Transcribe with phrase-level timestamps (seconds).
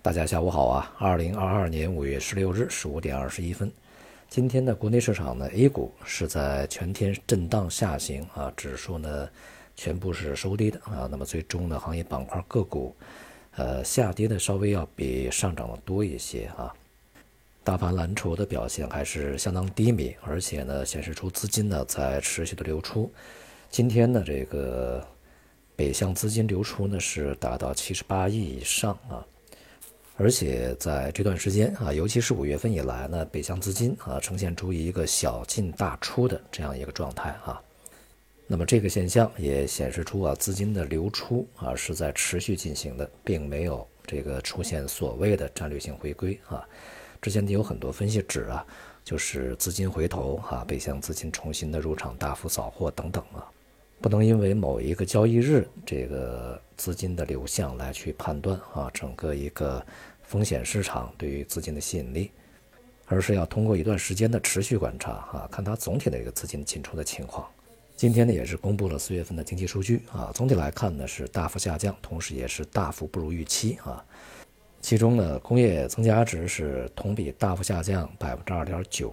[0.00, 0.94] 大家下午好啊！
[0.98, 3.70] 二零二二年五月十六日十五点二十一分，
[4.28, 9.28] 今天的国内市场呢，A 股是在全天震荡下行啊，指数呢
[9.74, 11.08] 全部是收低的啊。
[11.10, 12.94] 那么最终呢，行业板块个股，
[13.56, 16.72] 呃，下跌的稍微要比上涨的多一些啊。
[17.64, 23.10] 大盘蓝筹的表现还是相当低迷，而且呢，显示出资金呢在持续的流出。
[23.68, 25.04] 今天呢，这个
[25.74, 29.26] 北向资金流出呢是达到七十八亿以上啊。
[30.20, 37.62] 而且在这段时间啊，尤其是五月份以来呢，北向资金啊呈现出一个小进大出的这样一个状态啊。
[38.48, 46.66] 那么这个现象也显示出啊，资金的流出啊是在持续进行的，并没有这个出现所谓的战略性回归啊。
[47.22, 48.66] 之前有很多分析指啊，
[49.04, 53.46] 就是资金回头啊，北向资金重新的入场，大幅扫货等等啊。
[54.00, 59.84] 不能因为某一个交易日这个资金的流向来去判断啊整个一个
[60.22, 62.30] 风险市场对于资金的吸引力，
[63.06, 67.48] 而是要通过一段时间的持续观察啊，看它总体的一个资金进出的情况。
[67.96, 74.04] 今天呢也是公布了四月份的经济数据啊，总体来看呢是大幅下降，同时也是大幅不如预期啊。
[74.80, 79.12] 其中呢工业增加值是同比大幅下降百分之二点九。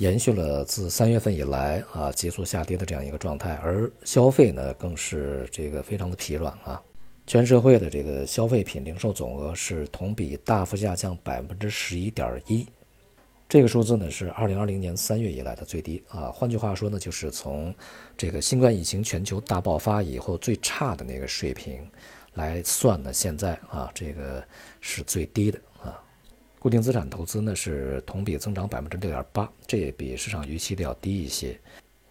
[0.00, 6.80] 延续了自三月份以来啊急速下跌的这样一个状态，而消费呢更是这个非常的疲软啊，
[7.26, 12.66] 全社会的这个消费品零售总额是同比大幅下降百分之十一点一，
[13.46, 17.74] 这个数字呢是二零二零年三月以来的最低啊，换句话说呢，就是从
[18.16, 21.86] 这个新冠疫情全球大爆发以后最差的那个水平
[22.32, 24.42] 来算呢，现在啊这个
[24.80, 25.60] 是最低的。
[26.60, 31.58] 固定资产投资呢是同比增长百分之六点八，这也比市场预期的要低一些。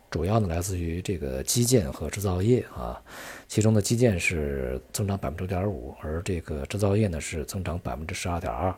[0.09, 2.99] 主要呢来自于这个基建和制造业啊，
[3.47, 8.75] 其中的基建是增长百分之六点五，而这个制造业呢是增长百分之十二点二。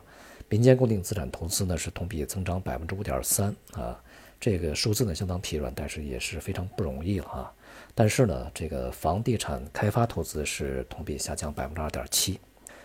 [0.50, 3.98] 民间固定资产投资呢是同比增长百分之五点三啊，
[4.38, 7.50] 这个数字呢相当疲软，但是也是非常不容易了啊。
[7.94, 12.38] 但是呢，这个房地产开发投资是同比下降百分之二点七。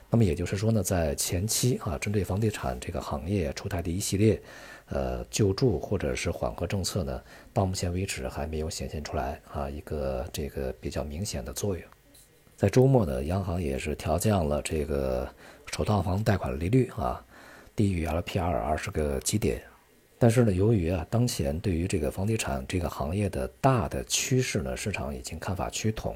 [0.10, 4.42] 那么也就是说呢，在前期啊，针对房地产这个行业出台的一系列，
[4.88, 7.22] 呃，救助或者是缓和政策呢，
[7.54, 11.84] 到目前为止还没有显现出来啊一个这个比较明显的作用。
[12.56, 15.28] 在周末呢，央行也是调降了这个
[15.72, 17.24] 首套房贷款利率啊，
[17.76, 19.62] 低于 LPR 二十个基点。
[20.18, 26.16] 但是呢，由于啊，当前对于这个房地产这个行业的大的趋势呢，市场已经看法趋同。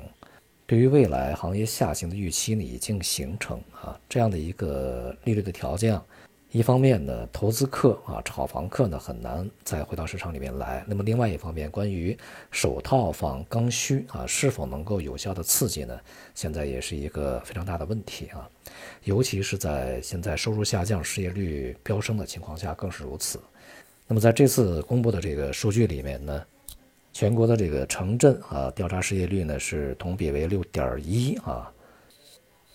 [0.72, 6.02] 对于未来行业下行的预期呢，已经形成啊这样的一个利率的调降。
[6.50, 10.82] 一方面呢，投资客啊炒房客呢很难再回到市场里面来。
[10.88, 12.18] 那么另外一方面，关于
[12.52, 16.00] 首套房刚需啊是否能够有效的刺激呢，
[16.34, 18.50] 现在也是一个非常大的问题啊。
[19.04, 23.42] 尤其是在现在收入下降、失业率飙升的情况下，更是如此。
[24.08, 26.42] 那么在这次公布的这个数据里面呢？
[27.14, 31.72] 全国的这个城镇啊，调查失业率呢是同比为六点一啊，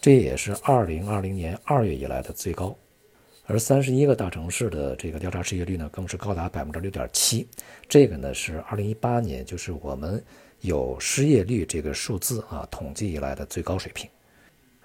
[0.00, 2.76] 这也是二零二零年二月以来的最高。
[3.46, 7.46] 而三十一个大城市的这个调查失业率呢，更是高达百分之六点七，
[7.88, 10.22] 这个呢是二零一八年就是我们
[10.60, 14.10] 有失业率这个数字啊统计以来的最高水平。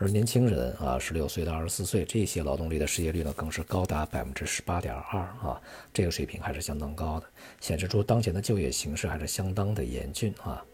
[0.02, 5.62] 而年轻人啊，十六岁到二十四岁这些劳动力的失业率呢，更是高达百分之十八点二啊，
[5.94, 7.28] 这个水平还是相当高的，
[7.60, 10.66] 显示出当前的就业形势还是相当的严峻啊。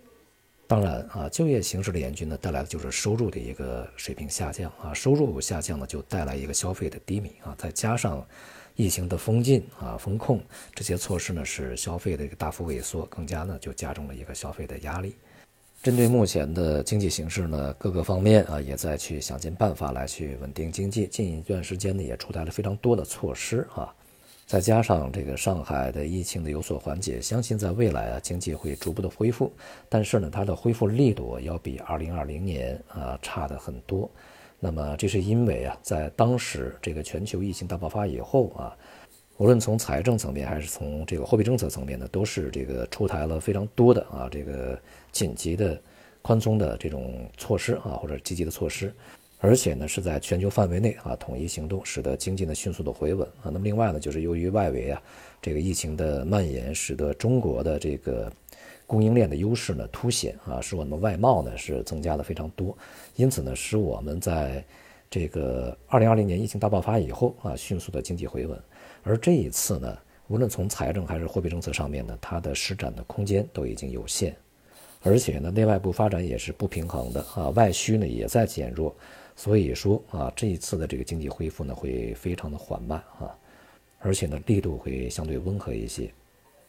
[0.66, 8.25] 当然啊，就业形势的严峻呢，带来的就是收入的一个水平下降啊，收入下降呢，就带来一个消费的低迷啊，再加上
[8.77, 10.41] 疫情的封禁啊、风控
[10.73, 15.17] 这些措施呢，使消费的一个大幅萎缩，更加呢就加重了一个消费的压力。
[15.87, 21.07] 针对目前的经济形势呢，各个方面啊也在去想尽办法来去稳定经济。
[21.07, 23.95] 近一段时间呢，也出台了非常多的措施啊，
[24.45, 29.49] 再加上这个上海的疫情的有所缓解，相信在未来啊经济会逐步的恢复。
[29.87, 34.11] 但是呢，它的恢复力度要比2020年啊差的很多。
[34.59, 38.75] 那么这是因为啊，在当时这个全球疫情大爆发以后啊。
[39.37, 44.79] 无论从财政层面还是从这个货币政策层面呢，都是这个出台了非常多的啊这个
[45.11, 45.79] 紧急的
[46.23, 48.91] 宽松的这种措施啊或者积极的措施，
[49.39, 53.45] 而且呢是在全球范围内啊统一行动，使得经济呢迅速的回稳啊。
[53.45, 55.01] 那么另外呢就是由于外围啊
[55.40, 58.31] 这个疫情的蔓延，使得中国的这个
[58.87, 62.75] 供应链的优势呢凸显啊，使我们外贸呢是增加的非常多，
[63.16, 64.66] 因此呢使我们在
[65.09, 68.59] 这个二零二零年疫情大爆发以后啊迅速的经济回稳。
[69.03, 74.35] 而这一次呢，无论从财政还是货币政策上面呢，它的施展的空间都已经有限，
[75.01, 78.93] 而且呢，内外部发展也是不平衡的啊，外需呢也在减弱，
[79.35, 83.33] 所以说啊，这一次的这个经济恢复呢会非常的缓慢啊，
[83.99, 86.11] 而且呢力度会相对温和一些。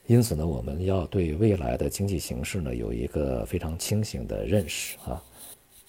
[0.07, 5.23] 因此呢，我们要对未来的经济形势呢有一个非常清醒的认识啊，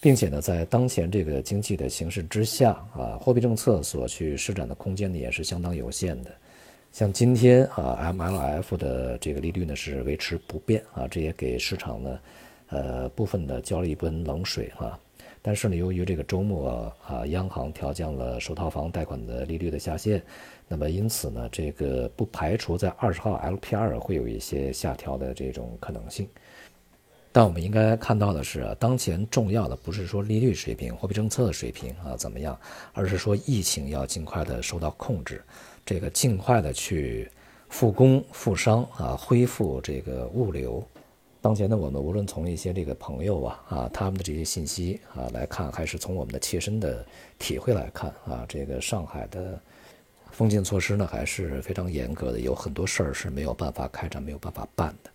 [0.01, 6.31] 并且呢，在当前这个经济的形势之下啊，货币政策所去施展的空间呢也是相当有限的。
[6.91, 12.19] 像今天啊，MLF 的这个利率呢是维持不变啊，这也给市场呢，
[12.69, 14.97] 呃，部分的浇了一盆冷水啊。
[15.41, 20.21] 但是呢，由于这个周末啊，央行调降了首套房贷款的利率的下限，
[20.67, 26.27] 那么因此呢，这个不排除在二十号 LPR 会有一些下调的这种可能性。
[27.39, 32.59] 但我们应该看到的是，当前重要的不是说利率水平、货币政策的水平啊怎么样，
[32.91, 35.41] 而是说疫情要尽快的受到控制。
[35.86, 37.31] 这个尽快的去
[37.69, 40.86] 复工复商啊，恢复这个物流。
[41.39, 47.06] 当前呢，我们无论从一些这个朋友啊啊他们的这些信息啊来看，还是从我们的切身的
[47.38, 49.57] 体会来看啊，这个上海的
[50.30, 55.09] 封禁措施呢还是非常严格的，有很多事儿是没有办法开展、没有办法办的。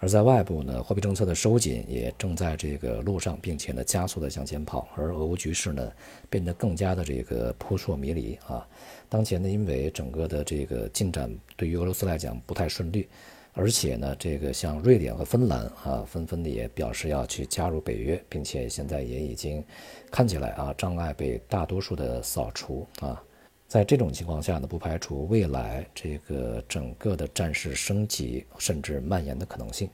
[0.00, 5.92] 而在外部呢，货币政策的收紧也正在这个路上，并且呢加速的向前跑，而俄乌局势呢
[6.30, 8.64] 变得更加的这个扑朔迷离啊。
[9.08, 13.08] 当前呢，因为整个的这个进展对于俄罗斯来讲不太顺利，
[13.54, 19.64] 而且呢，这个像瑞典和芬兰啊，纷纷的也表示要去加入北约，并且现在也已经
[20.12, 23.20] 看起来啊，障碍被大多数的扫除啊。
[23.68, 29.90] 在这种情况下呢，不排除未来这个整个的战事升级甚至蔓延的可能性。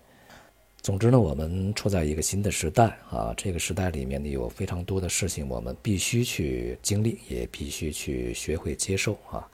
[0.80, 9.44] 总之呢，我们处在一个新的时代啊，这个时代里面呢有非常多的事情我们必须去经历，也必须去学会接受啊。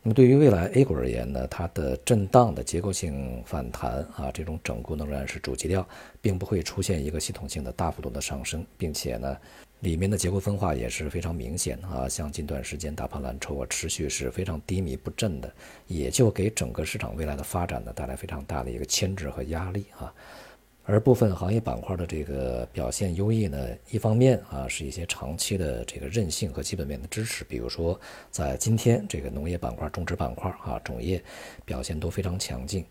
[0.00, 5.84] 那么对于未来 A 股而言呢，它的震荡的结构性反弹啊，这种整固仍然是主基调，
[6.20, 9.36] 并不会出现一个系统性的大幅度的上升，并且呢。
[9.80, 15.52] 里面的结构分化也是非常明显啊，像近段时间大盘蓝筹啊持续是非常低迷不振的，
[15.86, 20.12] 也就给整个市场未来的发展呢带来非常大的一个牵制和压力啊。
[20.88, 28.00] 而部分行业板块的这个表现优异呢，一方面啊是一些长期的这个韧性和基本面的支持，比如说
[28.30, 31.22] 在今天这个农业板块、种植板块啊种业
[31.64, 32.84] 表现都非常强劲。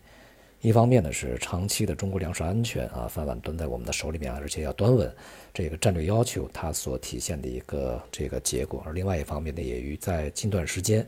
[0.62, 5.14] 一方面呢是长期的中国粮食安全啊饭碗端在我们的手里面，而且要端稳
[5.54, 8.82] 这个战略要求，它所体现的一个这个结果。
[8.84, 11.06] 而另外一方面呢，也与在近段时间，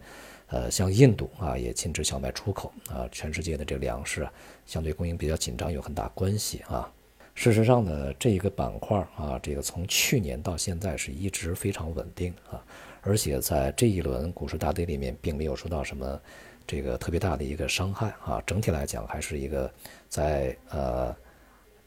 [0.49, 4.33] 呃，像印度啊也禁止小麦出口啊，全世界的这个粮食啊
[4.65, 6.89] 相对供应比较紧张有很大关系啊。
[7.35, 12.63] 事实上呢，这一个板块啊，这个从去年到现在是一直非常稳定啊，
[13.01, 16.21] 而且在这一轮股市大跌里面，并没有受到什么。
[16.69, 19.73] 这个特别大的一个伤害啊，整体来讲还是一个
[20.07, 21.17] 在呃，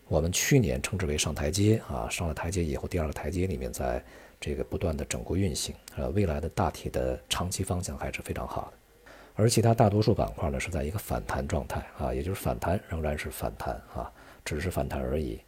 [0.08, 4.04] 我们去年称之为上台阶啊，上了台阶以后第二个台阶里面，在
[4.40, 8.78] 这个不断的整固运行，呃，未来的大体的长期方向还是非常好的。
[9.36, 14.12] 而其他大多数板块呢，是在一个反弹状态啊，也就是反弹仍然是反弹啊，
[14.44, 15.40] 只是反弹而已。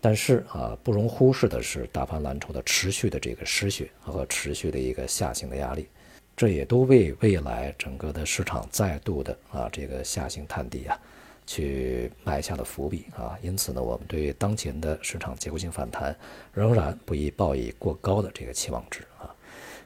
[0.00, 5.88] 但是啊，不容忽视的是大盘蓝筹的持续的这个失血和持续的一个下行的压力。
[6.36, 11.00] 这也都为未来整个的市场再度的啊这个下行探底啊，
[11.46, 13.38] 去埋下了伏笔啊。
[13.40, 16.14] 因此呢，我们对当前的市场结构性反弹
[16.52, 19.34] 仍然不宜抱以过高的这个期望值啊。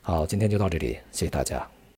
[0.03, 1.80] 好，今天就到这里，谢谢大家。